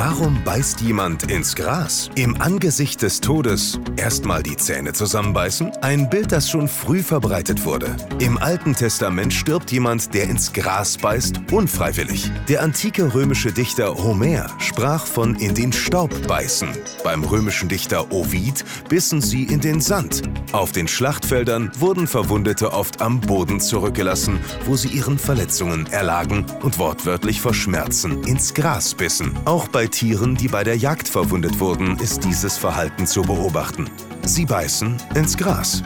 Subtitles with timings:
[0.00, 2.08] Warum beißt jemand ins Gras?
[2.14, 5.72] Im Angesicht des Todes erstmal die Zähne zusammenbeißen?
[5.82, 7.96] Ein Bild, das schon früh verbreitet wurde.
[8.20, 12.30] Im Alten Testament stirbt jemand, der ins Gras beißt, unfreiwillig.
[12.46, 16.68] Der antike römische Dichter Homer sprach von in den Staub beißen.
[17.02, 20.22] Beim römischen Dichter Ovid bissen sie in den Sand.
[20.52, 26.78] Auf den Schlachtfeldern wurden Verwundete oft am Boden zurückgelassen, wo sie ihren Verletzungen erlagen und
[26.78, 29.36] wortwörtlich vor Schmerzen ins Gras bissen.
[29.44, 33.90] Auch bei Tieren, die bei der Jagd verwundet wurden, ist dieses Verhalten zu beobachten.
[34.22, 35.82] Sie beißen ins Gras.